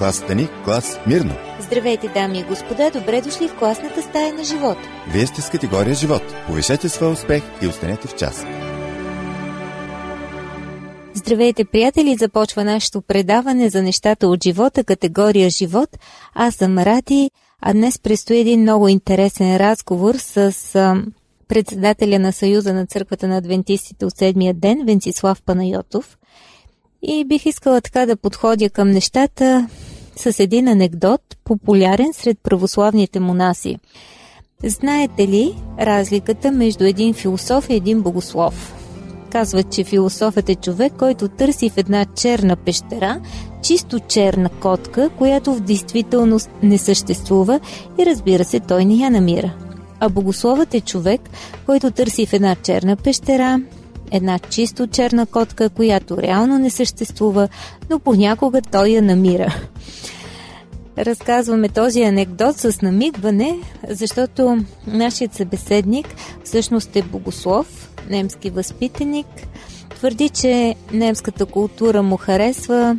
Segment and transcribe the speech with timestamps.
[0.00, 1.34] класата ни клас Мирно.
[1.60, 4.78] Здравейте, дами и господа, добре дошли в класната стая на живот.
[5.12, 6.22] Вие сте с категория живот.
[6.46, 8.44] Повишете своя успех и останете в час.
[11.14, 12.16] Здравейте, приятели!
[12.16, 15.88] Започва нашето предаване за нещата от живота, категория живот.
[16.34, 17.30] Аз съм Ради,
[17.62, 20.54] а днес предстои един много интересен разговор с
[21.48, 26.18] председателя на Съюза на църквата на адвентистите от седмия ден, Венцислав Панайотов.
[27.02, 29.68] И бих искала така да подходя към нещата
[30.16, 33.76] с един анекдот, популярен сред православните монаси.
[34.64, 38.74] Знаете ли разликата между един философ и един богослов?
[39.30, 43.20] Казват, че философът е човек, който търси в една черна пещера
[43.62, 47.60] чисто черна котка, която в действителност не съществува
[47.98, 49.54] и разбира се, той не я намира.
[50.00, 51.20] А богословът е човек,
[51.66, 53.60] който търси в една черна пещера
[54.10, 57.48] една чисто черна котка, която реално не съществува,
[57.90, 59.54] но понякога той я намира.
[60.98, 63.58] Разказваме този анекдот с намигване,
[63.88, 66.06] защото нашият събеседник
[66.44, 69.26] всъщност е богослов, немски възпитаник.
[69.90, 72.96] Твърди, че немската култура му харесва,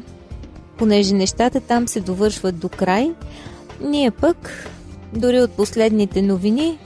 [0.78, 3.12] понеже нещата там се довършват до край.
[3.82, 4.70] Ние пък,
[5.14, 6.78] дори от последните новини,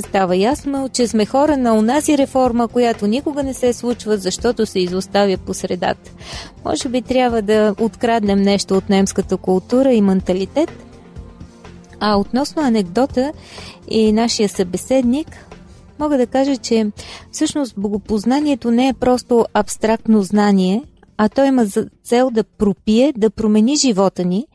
[0.00, 4.78] става ясно, че сме хора на унази реформа, която никога не се случва, защото се
[4.78, 6.10] изоставя по средата.
[6.64, 10.70] Може би трябва да откраднем нещо от немската култура и менталитет.
[12.00, 13.32] А относно анекдота
[13.88, 15.46] и нашия събеседник,
[15.98, 16.86] мога да кажа, че
[17.32, 20.82] всъщност богопознанието не е просто абстрактно знание,
[21.16, 24.46] а то има за цел да пропие, да промени живота ни,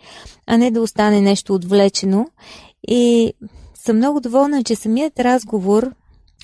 [0.48, 2.28] а не да остане нещо отвлечено.
[2.88, 3.34] И
[3.86, 5.92] съм много доволна, че самият разговор,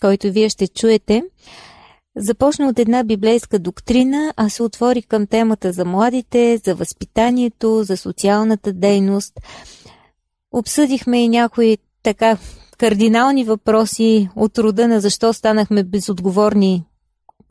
[0.02, 1.23] който вие ще чуете,
[2.16, 7.98] започна от една библейска доктрина, а се отвори към темата за младите, за възпитанието, за
[7.98, 9.40] социалната дейност.
[10.52, 12.38] Обсъдихме и някои така
[12.77, 16.83] кардинални въпроси от рода на защо станахме безотговорни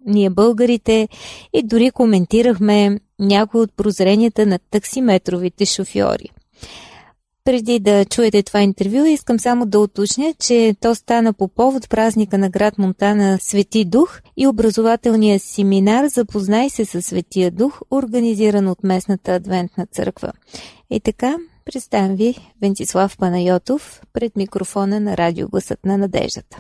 [0.07, 1.09] ние българите
[1.53, 6.29] и дори коментирахме някои от прозренията на таксиметровите шофьори.
[7.49, 12.39] Преди да чуете това интервю, искам само да уточня, че то стана по повод празника
[12.39, 18.85] на град Монтана Свети Дух и образователния семинар Запознай се със Светия Дух, организиран от
[18.85, 20.33] местната адвентна църква.
[20.91, 26.59] И така, представям ви Вентислав Панайотов пред микрофона на радио Гласът на надеждата.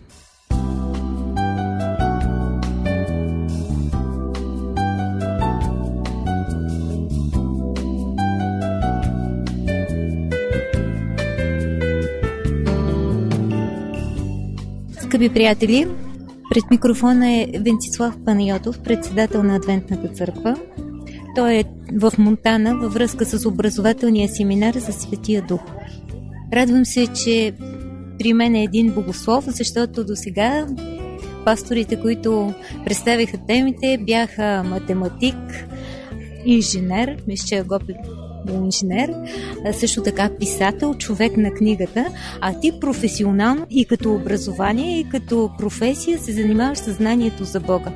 [15.08, 15.86] Скъпи приятели,
[16.50, 20.56] пред микрофона е Венцислав Панайотов, председател на Адвентната църква.
[21.36, 25.60] Той е в Монтана във връзка с образователния семинар за Светия Дух.
[26.52, 27.52] Радвам се, че
[28.18, 30.66] при мен е един богослов, защото до сега
[31.44, 32.54] пасторите, които
[32.84, 35.36] представиха темите, бяха математик,
[36.44, 37.58] инженер, мисля, че
[38.64, 39.14] инженер,
[39.72, 42.06] също така писател, човек на книгата,
[42.40, 47.92] а ти професионално и като образование, и като професия се занимаваш с знанието за Бога.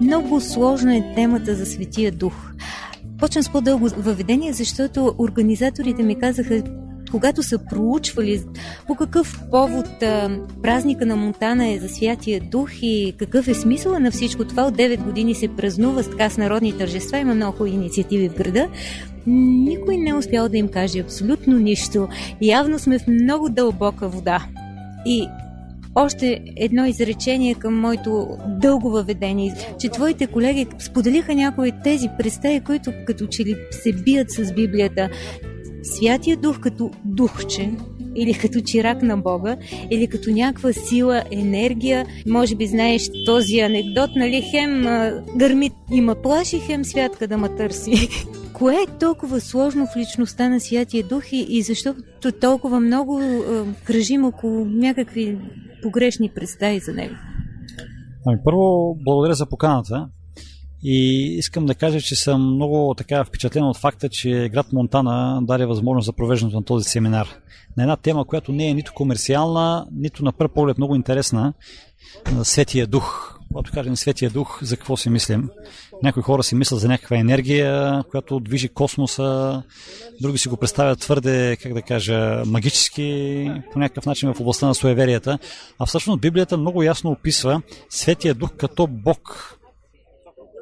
[0.00, 2.34] Много сложна е темата за Светия Дух.
[3.18, 6.62] Почвам с по-дълго въведение, защото организаторите ми казаха,
[7.10, 8.42] когато са проучвали
[8.86, 14.00] по какъв повод а, празника на Монтана е за Святия Дух и какъв е смисъла
[14.00, 17.66] на всичко това, от 9 години се празнува с така с народни тържества, има много
[17.66, 18.68] инициативи в града,
[19.26, 22.08] никой не е успял да им каже абсолютно нищо.
[22.42, 24.46] Явно сме в много дълбока вода.
[25.06, 25.28] И
[25.94, 32.92] още едно изречение към моето дълго въведение, че твоите колеги споделиха някои тези представи, които
[33.06, 35.08] като че ли се бият с Библията.
[35.82, 37.70] Святия дух като духче,
[38.16, 39.56] или като чирак на Бога,
[39.90, 42.06] или като някаква сила, енергия.
[42.26, 44.42] Може би знаеш този анекдот, нали?
[44.50, 44.86] Хем
[45.36, 48.08] гърмит има плаши, хем святка да ма търси.
[48.54, 52.02] Кое е толкова сложно в личността на Святия Дух и, и защото
[52.40, 53.40] толкова много е,
[53.84, 55.38] кръжим около някакви
[55.82, 57.14] погрешни представи за него?
[58.26, 60.08] Ами, първо, благодаря за поканата.
[60.82, 65.66] И искам да кажа, че съм много така впечатлен от факта, че град Монтана даде
[65.66, 67.28] възможност за провеждането на този семинар.
[67.76, 71.52] На една тема, която не е нито комерциална, нито на първ поглед много интересна.
[72.42, 75.50] Светия дух когато кажем Светия Дух, за какво си мислим?
[76.02, 79.62] Някои хора си мислят за някаква енергия, която движи космоса,
[80.20, 84.74] други си го представят твърде, как да кажа, магически, по някакъв начин в областта на
[84.74, 85.38] суеверията.
[85.78, 89.50] А всъщност Библията много ясно описва Светия Дух като Бог.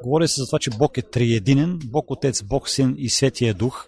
[0.03, 3.87] Говори се за това, че Бог е триединен, Бог Отец, Бог Син и Светия Дух.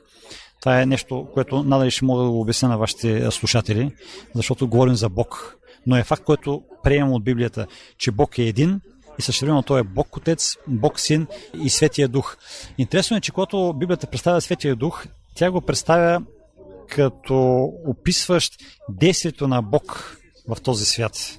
[0.61, 3.91] Това е нещо, което надали ще мога да го обясня на вашите слушатели,
[4.35, 5.56] защото говорим за Бог.
[5.86, 7.66] Но е факт, който приемам от Библията,
[7.98, 8.81] че Бог е един
[9.19, 11.26] и същевременно той е Бог Отец, Бог Син
[11.62, 12.36] и Светия Дух.
[12.78, 16.22] Интересно е, че когато Библията представя Светия Дух, тя го представя
[16.88, 18.54] като описващ
[18.88, 20.16] действието на Бог
[20.48, 21.38] в този свят.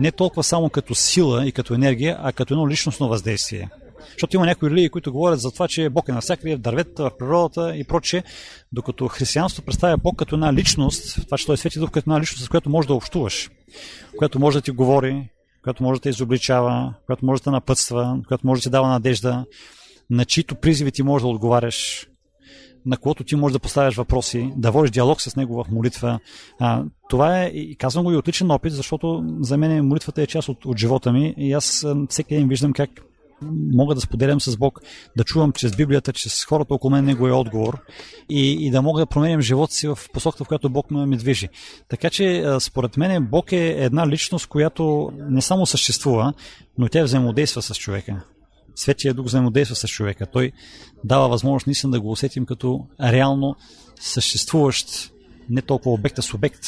[0.00, 3.68] Не толкова само като сила и като енергия, а като едно личностно въздействие.
[4.12, 7.18] Защото има някои религии, които говорят за това, че Бог е навсякъде, в дърветата, в
[7.18, 8.22] природата и прочее,
[8.72, 12.20] докато християнството представя Бог като една личност, това, че той е свети дух като една
[12.20, 13.50] личност, с която можеш да общуваш,
[14.18, 15.30] която може да ти говори,
[15.62, 18.88] която може да те изобличава, която може да те напътства, която може да ти дава
[18.88, 19.44] надежда,
[20.10, 22.06] на чието призиви ти можеш да отговаряш,
[22.86, 26.18] на когото ти можеш да поставяш въпроси, да водиш диалог с него в молитва.
[26.58, 30.48] А, това е, и казвам го и отличен опит, защото за мен молитвата е част
[30.48, 32.90] от, от живота ми и аз всеки ден виждам как
[33.74, 34.80] мога да споделям с Бог,
[35.16, 37.78] да чувам чрез Библията, чрез хората около мен неговия отговор
[38.28, 41.16] и, и да мога да променям живота си в посоката, в която Бог ме, ме
[41.16, 41.48] движи.
[41.88, 46.32] Така че, според мен, Бог е една личност, която не само съществува,
[46.78, 48.24] но тя взаимодейства с човека.
[48.74, 50.26] Светия Дух взаимодейства с човека.
[50.26, 50.52] Той
[51.04, 53.56] дава възможност наистина да го усетим като реално
[54.00, 55.12] съществуващ,
[55.50, 56.66] не толкова обект, а субект.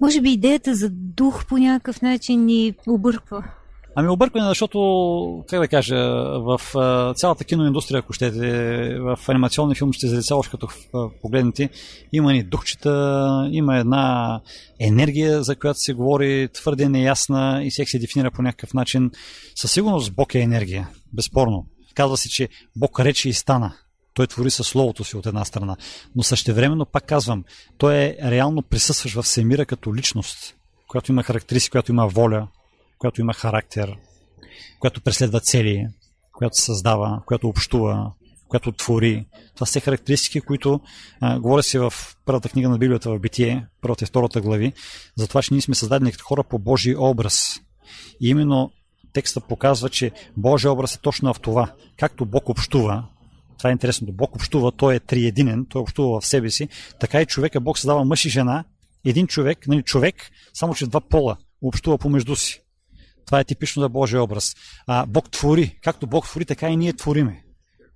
[0.00, 3.44] Може би идеята за дух по някакъв начин ни обърква.
[3.98, 5.96] Ами объркване, защото, как да кажа,
[6.40, 6.60] в
[7.16, 10.68] цялата киноиндустрия, ако щете, в анимационни филми ще за деца, още като
[11.22, 11.70] погледнете,
[12.12, 14.40] има ни духчета, има една
[14.80, 19.10] енергия, за която се говори твърде неясна и всеки се дефинира по някакъв начин.
[19.54, 21.66] Със сигурност Бог е енергия, безспорно.
[21.94, 23.72] Казва се, че Бог рече и стана.
[24.14, 25.76] Той твори със Словото си от една страна.
[26.16, 27.44] Но същевременно, пак казвам,
[27.78, 30.54] той е реално присъстващ в всемира като личност,
[30.88, 32.48] която има характеристики, която има воля,
[32.98, 33.96] която има характер,
[34.80, 35.88] която преследва цели,
[36.32, 38.12] която създава, която общува,
[38.48, 39.26] която твори.
[39.54, 40.80] Това са характеристики, които
[41.20, 41.92] а, говоря си в
[42.24, 44.72] първата книга на Библията в Битие, първата и втората глави,
[45.16, 47.60] за това, че ние сме създадени като хора по Божий образ.
[48.20, 48.70] И именно
[49.12, 51.72] текста показва, че Божий образ е точно в това.
[51.98, 53.04] Както Бог общува,
[53.58, 56.68] това е интересното, Бог общува, той е триединен, той общува в себе си,
[57.00, 58.64] така и човека Бог създава мъж и жена,
[59.04, 62.62] един човек, нали, човек, само че два пола общува помежду си.
[63.26, 64.54] Това е типично за Божия образ.
[64.86, 65.78] А, Бог твори.
[65.82, 67.42] Както Бог твори, така и ние твориме.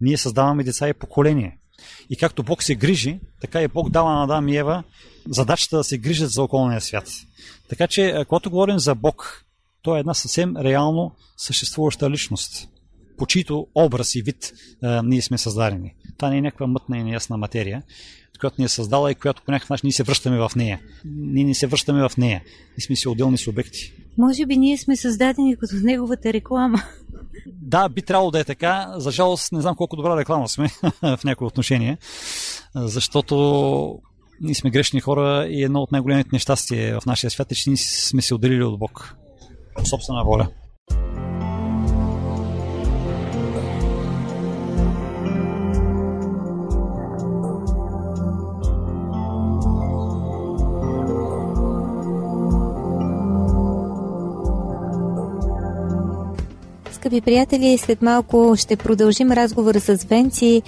[0.00, 1.58] Ние създаваме деца и поколение.
[2.10, 4.82] И както Бог се грижи, така и Бог дава на Адам и Ева
[5.26, 7.08] задачата да се грижат за околния свят.
[7.68, 9.44] Така че, когато говорим за Бог,
[9.82, 12.68] той е една съвсем реално съществуваща личност,
[13.18, 14.52] по чието образ и вид
[14.82, 15.94] а, ние сме създадени.
[16.16, 17.82] Това не е някаква мътна и неясна материя,
[18.40, 20.80] която ни е създала и която по някакъв начин ние се връщаме в нея.
[21.04, 22.42] Ние не се връщаме в нея.
[22.78, 23.92] Ние сме си отделни субекти.
[24.18, 26.82] Може би ние сме създадени като неговата реклама.
[27.46, 28.92] Да, би трябвало да е така.
[28.96, 30.68] За жалост не знам колко добра реклама сме
[31.02, 31.98] в някои отношения,
[32.74, 33.98] защото
[34.40, 37.76] ние сме грешни хора и едно от най-големите нещастия в нашия свят е, че ние
[37.76, 39.16] сме се отделили от Бог
[39.84, 40.48] собствена воля.
[57.10, 60.62] Скъпи приятели, след малко ще продължим разговора с Венци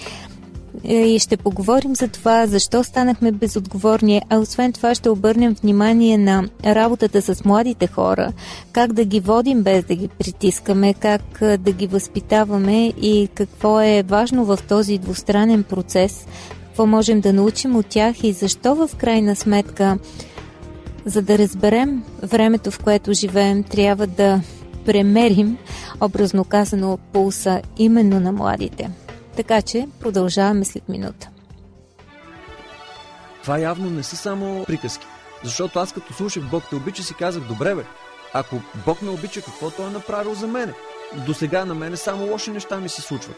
[0.83, 6.17] е, и ще поговорим за това, защо станахме безотговорни, а освен това ще обърнем внимание
[6.17, 8.33] на работата с младите хора,
[8.71, 14.03] как да ги водим без да ги притискаме, как да ги възпитаваме и какво е
[14.07, 16.25] важно в този двустранен процес,
[16.65, 19.97] какво можем да научим от тях и защо в крайна сметка
[21.05, 24.41] за да разберем времето, в което живеем, трябва да
[24.85, 25.57] премерим,
[26.01, 28.91] образно казано, пулса именно на младите.
[29.35, 31.29] Така че продължаваме след минута.
[33.41, 35.05] Това явно не са само приказки.
[35.43, 37.83] Защото аз като слушах Бог те обича си казах, добре бе,
[38.33, 40.73] ако Бог ме обича, какво той е направил за мене?
[41.25, 43.35] До сега на мене само лоши неща ми се случват.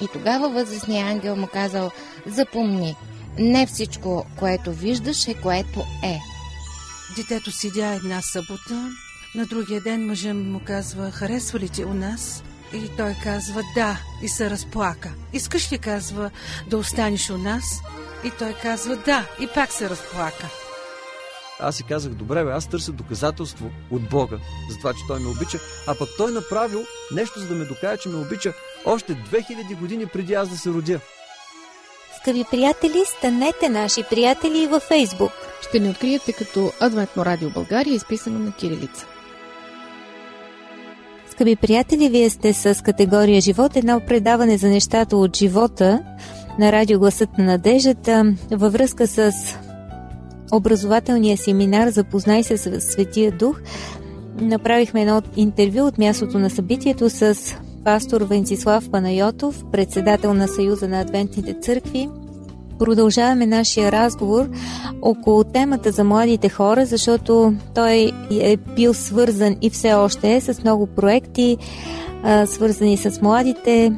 [0.00, 1.90] И тогава възрастният ангел му казал,
[2.26, 2.96] запомни,
[3.38, 6.18] не всичко, което виждаш е което е.
[7.16, 8.90] Детето седя една събота
[9.34, 12.42] на другия ден мъжът му казва, харесва ли ти у нас?
[12.74, 15.10] И той казва да и се разплака.
[15.32, 16.30] Искаш ли, казва,
[16.70, 17.64] да останеш у нас?
[18.24, 20.48] И той казва да и пак се разплака.
[21.60, 24.36] Аз си казах, добре, бе, аз търся доказателство от Бога
[24.70, 28.02] за това, че Той ме обича, а пък Той направил нещо, за да ме докаже,
[28.02, 28.52] че ме обича
[28.84, 31.00] още 2000 години преди аз да се родя.
[32.20, 35.32] Скъпи приятели, станете наши приятели във Фейсбук.
[35.68, 39.06] Ще ни откриете като Адвентно радио България, изписано на кирилица.
[41.34, 46.00] Скъпи приятели, вие сте с категория живот, едно предаване за нещата от живота.
[46.58, 49.32] на радио Гласът на надеждата във връзка с
[50.52, 53.60] образователния семинар Запознай се с Светия Дух.
[54.40, 57.38] Направихме едно интервю от мястото на събитието с
[57.84, 62.08] пастор Венцислав Панайотов, председател на Съюза на Адвентните църкви.
[62.78, 64.48] Продължаваме нашия разговор
[65.02, 70.62] около темата за младите хора, защото той е бил свързан и все още е с
[70.62, 71.56] много проекти,
[72.46, 73.92] свързани с младите,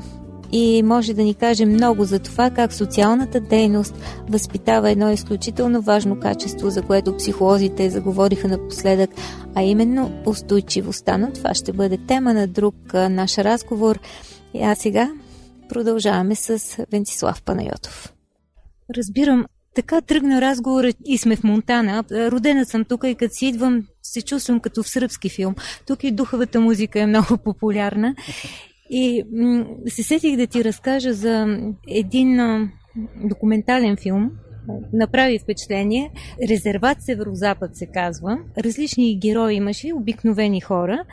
[0.52, 3.94] и може да ни каже много за това как социалната дейност
[4.28, 9.10] възпитава едно изключително важно качество, за което психолозите заговориха напоследък,
[9.54, 11.18] а именно устойчивостта.
[11.18, 13.98] Но това ще бъде тема на друг наш разговор.
[14.62, 15.10] А сега
[15.68, 18.12] продължаваме с Венцислав Панайотов.
[18.90, 22.04] Разбирам, така тръгна разговорът и сме в Монтана.
[22.10, 25.54] Родена съм тук и като си идвам, се чувствам като в сръбски филм.
[25.86, 28.14] Тук и духовата музика е много популярна.
[28.90, 32.70] И м- се сетих да ти разкажа за един а,
[33.24, 34.30] документален филм,
[34.92, 36.10] направи впечатление.
[36.50, 38.38] Резерват Северо-Запад се казва.
[38.58, 41.04] Различни герои имаше, обикновени хора.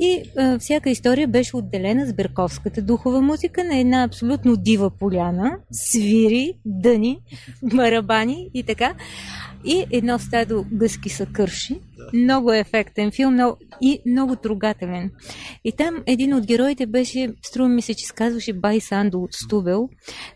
[0.00, 5.58] И а, всяка история беше отделена с берковската духова музика на една абсолютно дива поляна.
[5.72, 7.18] Свири, дъни,
[7.62, 8.94] барабани и така.
[9.64, 11.80] И едно стадо гъски са кърши.
[12.14, 15.10] Много ефектен филм много, и много трогателен.
[15.64, 19.88] И там един от героите беше, струва ми се, че сказваше Бай Сандо от Стубел,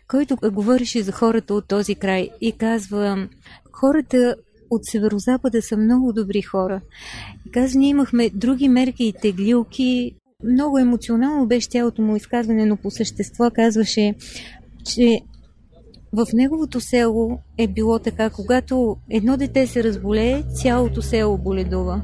[0.07, 3.27] който говореше за хората от този край и казва,
[3.71, 4.35] хората
[4.69, 6.81] от северо-запада са много добри хора.
[7.47, 10.11] И казва, ние имахме други мерки и теглилки.
[10.43, 14.15] Много емоционално беше цялото му изказване, но по същество казваше,
[14.85, 15.21] че
[16.13, 22.01] в неговото село е било така, когато едно дете се разболее, цялото село боледува.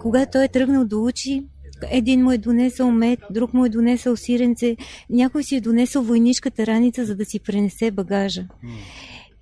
[0.00, 1.44] Когато той е тръгнал да учи,
[1.90, 4.76] един му е донесъл мед, друг му е донесъл сиренце,
[5.10, 8.44] някой си е донесъл войнишката раница, за да си пренесе багажа.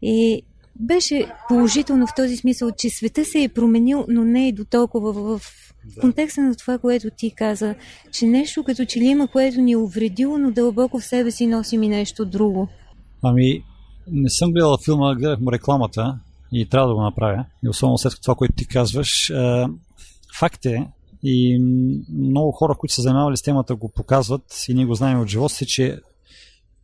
[0.03, 0.43] И
[0.79, 5.13] беше положително в този смисъл, че света се е променил, но не и до толкова
[5.13, 5.43] в
[5.97, 7.75] в контекста на това, което ти каза,
[8.13, 11.47] че нещо като че ли има, което ни е увредило, но дълбоко в себе си
[11.47, 12.69] носим и нещо друго.
[13.23, 13.63] Ами,
[14.11, 16.19] не съм гледал филма, гледах му рекламата
[16.53, 17.45] и трябва да го направя.
[17.65, 19.33] И особено след това, което ти казваш.
[20.39, 20.87] Факт е,
[21.23, 21.59] и
[22.19, 25.55] много хора, които са занимавали с темата, го показват и ние го знаем от живота
[25.55, 25.99] си, че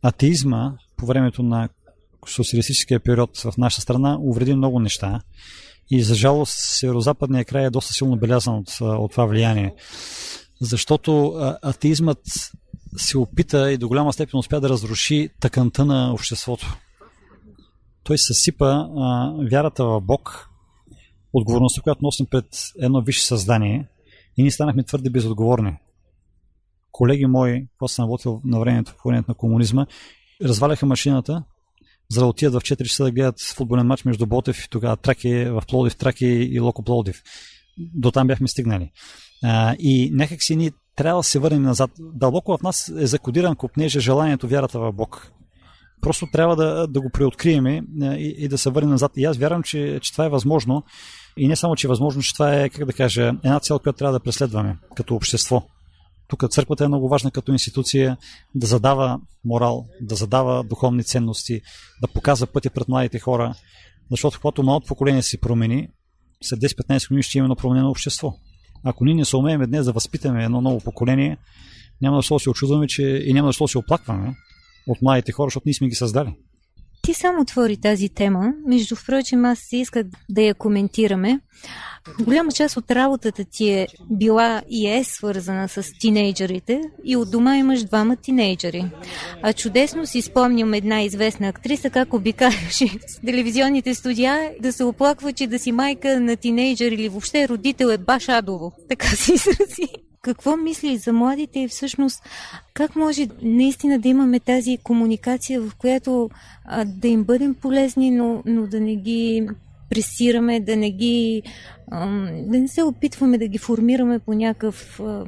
[0.01, 1.69] атеизма по времето на
[2.29, 5.21] социалистическия период в наша страна увреди много неща.
[5.89, 9.73] И за жалост северо-западния край е доста силно белязан от, от това влияние.
[10.61, 12.19] Защото атеизмът
[12.97, 16.77] се опита и до голяма степен успя да разруши тъканта на обществото
[18.05, 20.49] той съсипа а, вярата в Бог,
[21.33, 22.45] отговорността, която носим пред
[22.79, 23.87] едно висше създание
[24.37, 25.77] и ние станахме твърде безотговорни.
[26.91, 29.85] Колеги мои, когато съм работил на времето по времето на комунизма,
[30.41, 31.43] разваляха машината,
[32.11, 35.45] за да отидат в 4 часа да гледат футболен матч между Ботев и тогава Траки
[35.45, 37.21] в Плодив, Траки и Локо Плодив.
[37.77, 38.91] До там бяхме стигнали.
[39.43, 41.91] А, и някак си ние трябва да се върнем назад.
[41.99, 45.31] Дълбоко в нас е закодиран купнеже желанието, вярата в Бог.
[46.01, 49.11] Просто трябва да, да го преоткриеме и, и да се върнем назад.
[49.17, 50.83] И аз вярвам, че, че това е възможно.
[51.37, 53.97] И не само, че е възможно, че това е, как да кажа, една цел, която
[53.97, 55.63] трябва да преследваме като общество.
[56.27, 58.17] Тук църквата е много важна като институция
[58.55, 61.61] да задава морал, да задава духовни ценности,
[62.01, 63.55] да показва пътя пред младите хора.
[64.11, 65.87] Защото когато младото поколение се промени,
[66.43, 68.33] след 10-15 години ще имаме променено общество.
[68.83, 71.37] Ако ние не се умеем днес да възпитаме едно ново поколение,
[72.01, 74.35] няма да се очудваме, че и няма да се оплакваме,
[74.87, 76.35] от младите хора, защото ние сме ги създали.
[77.05, 78.53] Ти само отвори тази тема.
[78.67, 81.39] Между впрочем, аз исках да я коментираме.
[82.21, 87.57] Голяма част от работата ти е била и е свързана с тинейджерите и от дома
[87.57, 88.85] имаш двама тинейджери.
[89.41, 95.33] А чудесно си спомням една известна актриса, как обикаляше с телевизионните студия да се оплаква,
[95.33, 98.71] че да си майка на тинейджер или въобще родител е баш адово.
[98.89, 99.87] Така се изрази
[100.25, 102.23] какво мисли за младите и всъщност
[102.73, 106.29] как може наистина да имаме тази комуникация, в която
[106.65, 109.47] а, да им бъдем полезни, но, но да не ги
[109.89, 111.41] пресираме, да не ги
[111.91, 112.07] а,
[112.41, 115.25] да не се опитваме да ги формираме по някакъв а,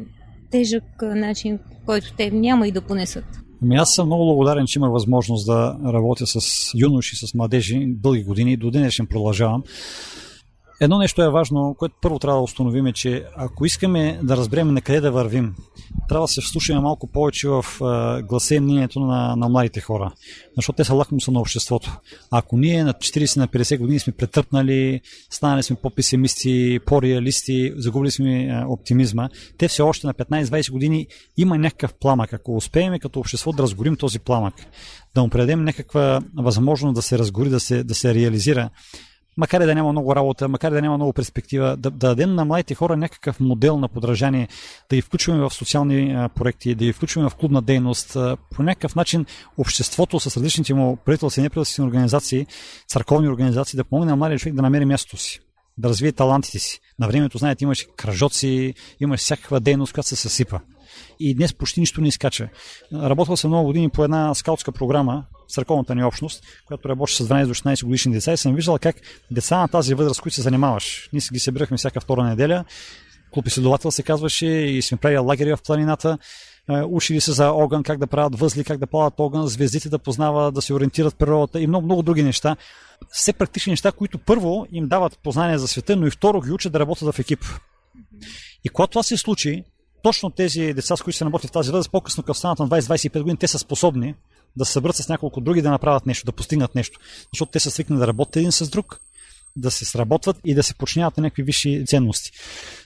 [0.52, 3.26] тежък начин, който те няма и да понесат.
[3.64, 6.40] Ами аз съм много благодарен, че имах възможност да работя с
[6.76, 9.64] юноши, с младежи дълги години до днешен продължавам.
[10.82, 14.74] Едно нещо е важно, което първо трябва да установим, е, че ако искаме да разберем
[14.74, 15.56] на къде да вървим,
[16.10, 17.66] трябва да се вслушаме малко повече в
[18.24, 20.12] гласа и мнението на, на младите хора,
[20.56, 21.98] защото те са лакмуса на обществото.
[22.32, 28.64] Ако ние на 40 на 50 години сме претърпнали, станали сме по-песимисти, по-реалисти, загубили сме
[28.68, 31.08] оптимизма, те все още на 15-20 години
[31.38, 32.34] има някакъв пламък.
[32.34, 34.54] Ако успеем като общество да разгорим този пламък,
[35.16, 38.70] да му предадем някаква възможност да се разгори, да се, да се реализира,
[39.38, 42.36] макар и да няма много работа, макар и да няма много перспектива, да, да дадем
[42.36, 44.48] на младите хора някакъв модел на подражание,
[44.90, 48.18] да ги включваме в социални проекти, да ги включваме в клубна дейност.
[48.56, 49.26] По някакъв начин
[49.58, 52.48] обществото с различните му правителствени и неправителствени организации,
[52.88, 55.40] църковни организации, да помогне на младия човек да намери мястото си
[55.78, 56.80] да развие талантите си.
[57.00, 60.60] На времето, знаете, имаше кръжоци, имаше всякаква дейност, която се съсипа
[61.20, 62.50] и днес почти нищо не изкача.
[62.94, 67.46] Работил съм много години по една скаутска програма, църковната ни общност, която работи с 12
[67.46, 68.96] до 16 годишни деца и съм виждал как
[69.32, 71.10] деца на тази възраст, които се занимаваш.
[71.14, 72.66] Ние ги събирахме всяка втора неделя,
[73.32, 76.18] клуб изследовател се казваше и сме правили лагери в планината,
[76.70, 80.54] учили се за огън, как да правят възли, как да палят огън, звездите да познават,
[80.54, 82.56] да се ориентират природата и много, много други неща.
[83.12, 86.74] Все практични неща, които първо им дават познание за света, но и второ ги учат
[86.74, 87.46] да работят в екип.
[88.64, 89.64] И когато това се случи,
[90.04, 93.20] точно тези деца, с които се работи в тази възраст, по-късно, като станат на 20-25
[93.20, 94.16] години, те са способни
[94.58, 97.00] да се съберат с няколко други да направят нещо, да постигнат нещо.
[97.34, 99.00] Защото те са свикнали да работят един с друг,
[99.58, 102.32] да се сработват и да се починяват на някакви висши ценности.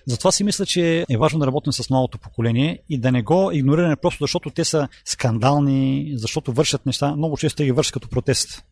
[0.07, 3.51] Затова си мисля, че е важно да работим с новото поколение и да не го
[3.53, 7.15] игнорираме просто защото те са скандални, защото вършат неща.
[7.15, 8.63] Много често те ги вършат като протест.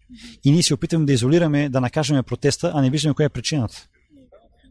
[0.44, 3.88] И ние се опитваме да изолираме, да накажем протеста, а не виждаме коя е причината.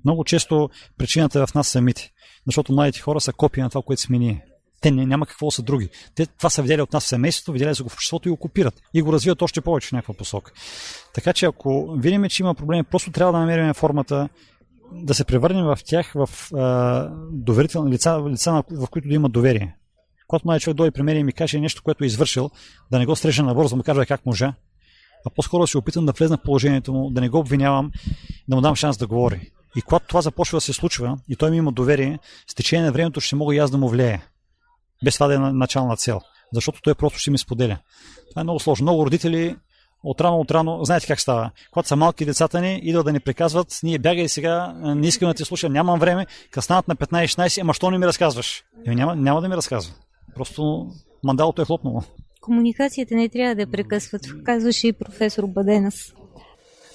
[0.05, 2.13] Много често причината е в нас самите
[2.49, 4.45] защото младите хора са копия на това, което сме ние.
[4.81, 5.89] Те няма какво са други.
[6.15, 8.37] Те това са видели от нас в семейството, видели са го в обществото и го
[8.37, 8.83] копират.
[8.95, 10.53] И го развиват още повече в някаква посока.
[11.15, 14.29] Така че ако видим, че има проблеми, просто трябва да намерим формата
[14.93, 19.77] да се превърнем в тях в а, доверителни лица, лица, в които да има доверие.
[20.29, 22.51] Когато младият човек дойде при мен и ми каже нещо, което е извършил,
[22.91, 24.55] да не го среща на бързо, да му кажа как можа,
[25.27, 27.91] а по-скоро се опитам да влезна в положението му, да не го обвинявам,
[28.49, 29.51] да му дам шанс да говори.
[29.77, 32.19] И когато това започва да се случва и той ми има доверие,
[32.51, 34.21] с течение на времето ще мога и аз да му влее.
[35.05, 36.21] Без това да е начална цел.
[36.55, 37.79] Защото той просто ще ми споделя.
[38.31, 38.85] Това е много сложно.
[38.85, 39.57] Много родители
[40.05, 41.51] от рано от рано, знаете как става.
[41.71, 45.35] Когато са малки децата ни, идват да ни приказват, ние бягай сега, не искам да
[45.35, 48.65] те слуша, нямам време, къснат на 15-16, ама що не ми разказваш?
[48.87, 49.95] Еми, няма, няма да ми разказва.
[50.35, 50.87] Просто
[51.25, 52.03] мандалото е хлопнало.
[52.41, 56.13] Комуникацията не трябва да прекъсват, казваше и професор Баденас.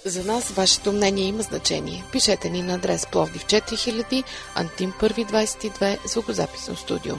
[0.06, 2.04] За нас вашето мнение има значение.
[2.12, 4.24] Пишете ни на адрес Пловдив 4000,
[4.56, 7.16] Антим 1 22, звукозаписно студио.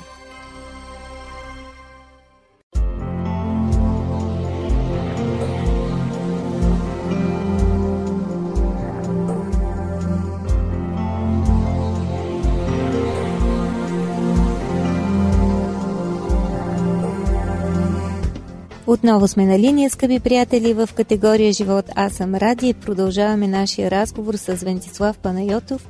[18.94, 23.90] Отново сме на линия, скъпи приятели, в категория Живот Аз съм Ради и продължаваме нашия
[23.90, 25.88] разговор с Вентислав Панайотов.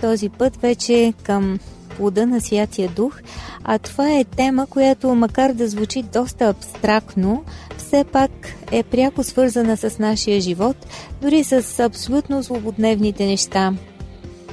[0.00, 1.58] Този път вече към
[1.96, 3.20] плода на Святия Дух,
[3.64, 7.44] а това е тема, която макар да звучи доста абстрактно,
[7.76, 8.30] все пак
[8.72, 10.76] е пряко свързана с нашия живот,
[11.22, 13.74] дори с абсолютно злободневните неща.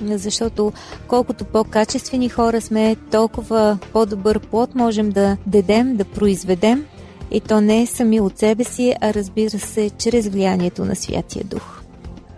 [0.01, 0.73] Защото
[1.07, 6.85] колкото по-качествени хора сме, толкова по-добър плод можем да дадем, да произведем
[7.33, 11.45] и то не е сами от себе си, а разбира се, чрез влиянието на Святия
[11.45, 11.83] Дух.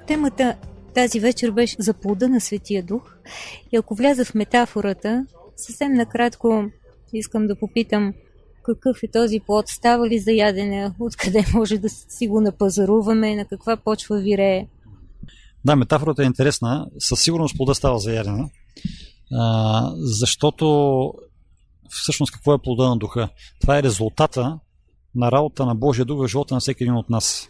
[0.07, 0.55] Темата
[0.93, 3.15] тази вечер беше за плода на Светия Дух.
[3.71, 6.63] И ако вляза в метафората, съвсем накратко
[7.13, 8.13] искам да попитам
[8.63, 13.45] какъв е този плод, става ли за ядене, откъде може да си го напазаруваме, на
[13.45, 14.67] каква почва вирее.
[15.65, 16.87] Да, метафората е интересна.
[16.99, 18.49] Със сигурност плода става за ядене,
[19.31, 21.13] а, защото
[21.89, 23.29] всъщност какво е плода на духа?
[23.61, 24.59] Това е резултата
[25.15, 27.49] на работа на Божия дух в живота на всеки един от нас.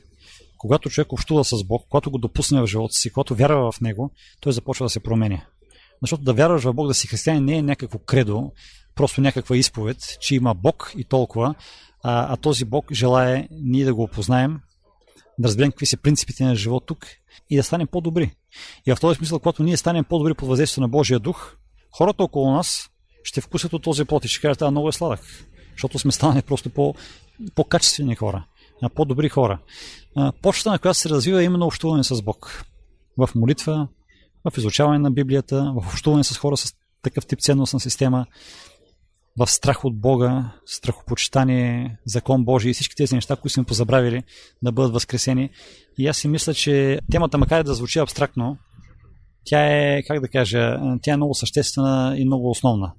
[0.57, 4.11] Когато човек общува с Бог, когато го допусне в живота си, когато вярва в Него,
[4.39, 5.41] той започва да се променя.
[6.01, 8.51] Защото да вярваш в Бог, да си християнин не е някакво кредо,
[8.95, 11.55] просто някаква изповед, че има Бог и толкова,
[12.03, 14.59] а, а този Бог желая ние да го опознаем,
[15.39, 17.07] да разберем какви са принципите на живот тук
[17.49, 18.35] и да станем по-добри.
[18.85, 21.55] И в този смисъл, когато ние станем по-добри под въздействието на Божия дух,
[21.91, 22.89] хората около нас
[23.23, 25.19] ще вкусят от този плод и ще кажат, а много е сладък.
[25.75, 26.95] Защото сме станали просто по,
[27.55, 28.45] по-качествени хора,
[28.95, 29.59] по-добри хора.
[30.41, 32.65] Почта, на която се развива е именно общуване с Бог.
[33.17, 33.87] В молитва,
[34.51, 38.25] в изучаване на Библията, в общуване с хора с такъв тип ценностна система,
[39.39, 44.23] в страх от Бога, страхопочитание, закон Божий и всички тези неща, които сме позабравили
[44.61, 45.49] да бъдат възкресени.
[45.97, 48.57] И аз си мисля, че темата, макар и да звучи абстрактно,
[49.45, 52.91] тя е, как да кажа, тя е много съществена и много основна.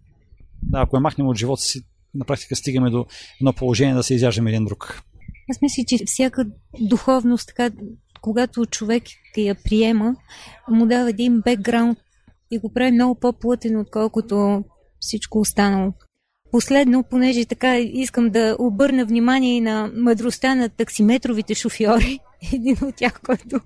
[0.62, 1.82] Да, ако я махнем от живота си,
[2.14, 3.06] на практика стигаме до
[3.40, 5.02] едно положение да се изяждаме един друг.
[5.50, 6.46] Аз мисля, че всяка
[6.80, 7.70] духовност, така,
[8.20, 9.02] когато човек
[9.36, 10.16] я приема,
[10.68, 11.98] му дава един бекграунд
[12.50, 14.64] и го прави много по-плътен, отколкото
[15.00, 15.92] всичко останало.
[16.50, 22.18] Последно, понеже така искам да обърна внимание на мъдростта на таксиметровите шофьори,
[22.52, 23.60] един от тях, който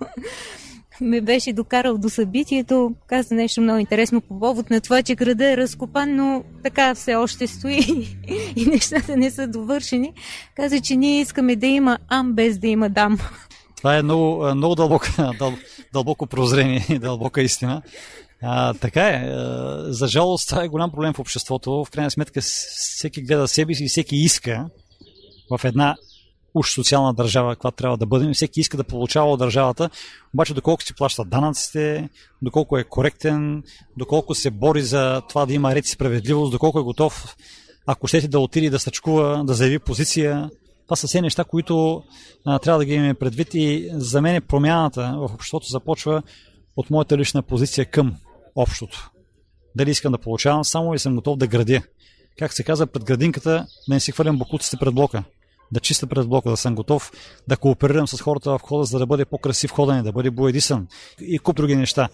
[1.01, 5.53] ме беше докарал до събитието, каза нещо много интересно по повод на това, че града
[5.53, 7.79] е разкопан, но така все още стои
[8.57, 10.13] и нещата не са довършени.
[10.57, 13.19] Каза, че ние искаме да има ам без да има дам.
[13.77, 15.07] Това е много, много дълбоко,
[15.39, 15.53] дъл,
[15.93, 17.83] дълбоко прозрение и дълбока истина.
[18.43, 19.33] А, така е.
[19.93, 21.85] За жалост, това е голям проблем в обществото.
[21.85, 24.67] В крайна сметка, всеки гледа себе си и всеки иска
[25.51, 25.97] в една
[26.55, 28.35] уж социална държава, каква трябва да бъдем.
[28.35, 29.91] Всеки иска да получава от държавата,
[30.35, 32.09] обаче доколко си плаща данъците,
[32.43, 33.63] доколко е коректен,
[33.97, 37.37] доколко се бори за това да има ред и справедливост, доколко е готов,
[37.87, 40.51] ако щете да отиде да стъчкува, да заяви позиция.
[40.85, 42.03] Това са все неща, които
[42.47, 46.23] а, трябва да ги имаме предвид и за мен промяната в обществото започва
[46.77, 48.15] от моята лична позиция към
[48.57, 49.11] общото.
[49.77, 51.83] Дали искам да получавам само или съм готов да градя.
[52.39, 55.25] Как се казва, пред градинката да не си хвърлям бокуците пред блока
[55.73, 57.13] да чиста пред блока, да съм готов
[57.49, 60.87] да кооперирам с хората в хода, за да бъде по-красив ходене, да бъде боедисан
[61.21, 62.09] и куп други неща.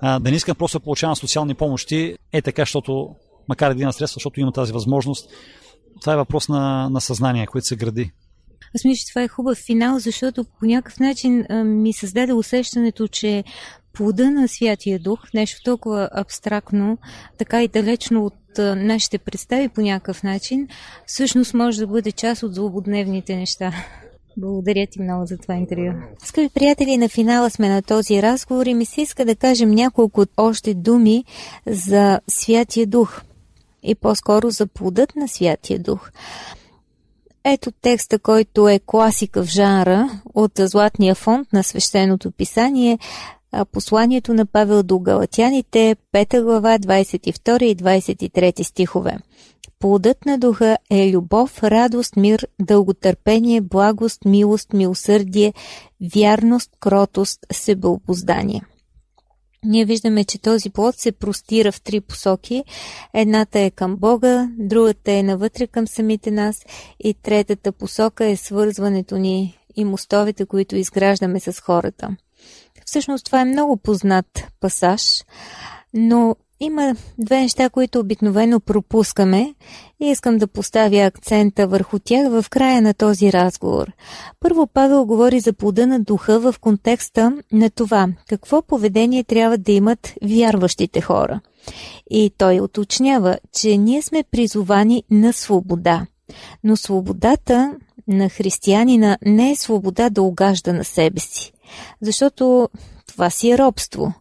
[0.00, 3.14] А, да не искам просто да получавам социални помощи, е така, защото,
[3.48, 5.30] макар един средства, защото има тази възможност,
[6.00, 8.10] това е въпрос на, на съзнание, което се гради.
[8.76, 13.08] Аз мисля, че това е хубав финал, защото по някакъв начин а, ми създаде усещането,
[13.08, 13.44] че
[13.98, 16.98] плода на Святия Дух, нещо толкова абстрактно,
[17.38, 18.34] така и далечно от
[18.76, 20.68] нашите представи по някакъв начин,
[21.06, 23.72] всъщност може да бъде част от злободневните неща.
[24.36, 25.92] Благодаря ти много за това интервю.
[26.24, 30.24] Скъпи приятели, на финала сме на този разговор и ми се иска да кажем няколко
[30.36, 31.24] още думи
[31.66, 33.22] за Святия Дух
[33.82, 36.10] и по-скоро за плодът на Святия Дух.
[37.44, 42.98] Ето текста, който е класика в жанра от Златния фонд на свещеното писание
[43.72, 49.18] посланието на Павел до Галатяните, 5 глава, 22 и 23 стихове.
[49.78, 55.54] Плодът на духа е любов, радост, мир, дълготърпение, благост, милост, милосърдие,
[56.14, 58.62] вярност, кротост, себеобоздание.
[59.64, 62.64] Ние виждаме, че този плод се простира в три посоки.
[63.14, 66.64] Едната е към Бога, другата е навътре към самите нас
[67.00, 72.16] и третата посока е свързването ни и мостовете, които изграждаме с хората.
[72.88, 75.24] Всъщност това е много познат пасаж,
[75.94, 79.54] но има две неща, които обикновено пропускаме
[80.00, 83.92] и искам да поставя акцента върху тях в края на този разговор.
[84.40, 89.72] Първо Павел говори за плода на духа в контекста на това, какво поведение трябва да
[89.72, 91.40] имат вярващите хора.
[92.10, 96.06] И той уточнява, че ние сме призовани на свобода.
[96.64, 97.76] Но свободата
[98.08, 101.52] на християнина не е свобода да огажда на себе си.
[102.00, 102.68] Защото
[103.06, 104.12] това си е робство.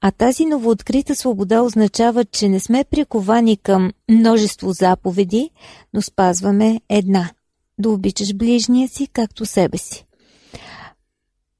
[0.00, 5.50] А тази новооткрита свобода означава, че не сме приковани към множество заповеди,
[5.94, 7.30] но спазваме една–
[7.78, 10.06] да обичаш ближния си както себе си.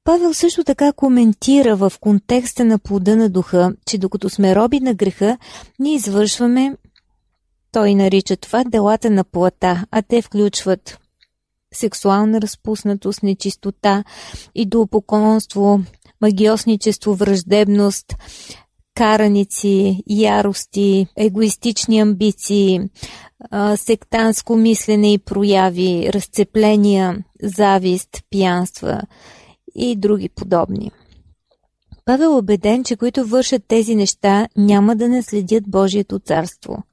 [0.03, 4.93] Павел също така коментира в контекста на плода на духа, че докато сме роби на
[4.93, 5.37] греха,
[5.79, 6.75] ние извършваме,
[7.71, 10.99] той нарича това делата на плата, а те включват
[11.73, 14.03] сексуална разпуснатост, нечистота,
[14.55, 15.79] идолопоклонство,
[16.21, 18.15] магиосничество, враждебност,
[18.95, 22.79] караници, ярости, егоистични амбиции,
[23.75, 29.01] сектанско мислене и прояви, разцепления, завист, пиянства
[29.75, 30.91] и други подобни.
[32.05, 36.83] Павел е убеден, че които вършат тези неща няма да наследят Божието царство.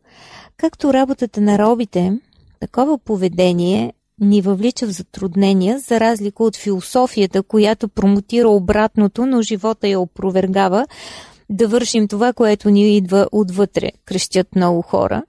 [0.57, 2.19] Както работата на робите,
[2.61, 9.89] такова поведение ни въвлича в затруднения, за разлика от философията, която промотира обратното, но живота
[9.89, 10.87] я опровергава,
[11.51, 15.23] да вършим това, което ни идва отвътре, крещят много хора.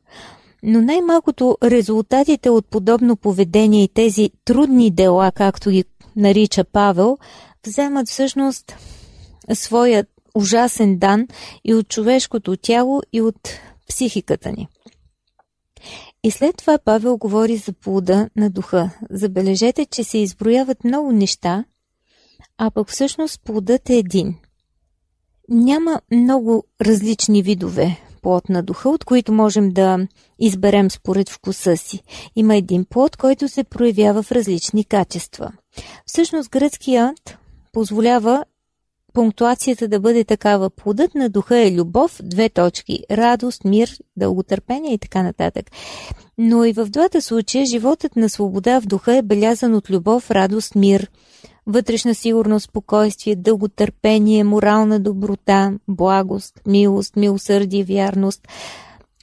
[0.64, 5.84] Но най-малкото резултатите от подобно поведение и тези трудни дела, както ги
[6.16, 7.18] нарича Павел,
[7.68, 8.76] вземат всъщност
[9.54, 11.28] своя ужасен дан
[11.66, 13.50] и от човешкото тяло, и от
[13.90, 14.68] психиката ни.
[16.24, 18.92] И след това Павел говори за плода на духа.
[19.10, 21.66] Забележете, че се изброяват много неща,
[22.58, 24.36] а пък всъщност плодът е един.
[25.50, 30.08] Няма много различни видове плод на духа, от които можем да
[30.40, 32.02] изберем според вкуса си.
[32.36, 35.52] Има един плод, който се проявява в различни качества.
[36.06, 37.38] Всъщност гръцкият
[37.72, 38.46] позволява
[39.14, 40.70] пунктуацията да бъде такава.
[40.70, 45.66] Плодът на духа е любов, две точки, радост, мир, дълготърпение и така нататък.
[46.38, 50.76] Но и в двата случая животът на свобода в духа е белязан от любов, радост,
[50.76, 51.10] мир,
[51.68, 58.48] вътрешна сигурност, спокойствие, дълготърпение, морална доброта, благост, милост, милосърдие, вярност,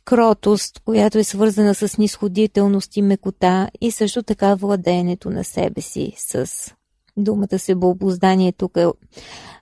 [0.05, 6.13] кротост, която е свързана с нисходителност и мекота и също така владеенето на себе си
[6.17, 6.47] с
[7.17, 8.87] думата себеобоздание тук е